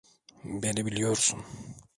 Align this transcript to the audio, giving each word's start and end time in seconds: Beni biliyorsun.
Beni 0.43 0.85
biliyorsun. 0.85 1.45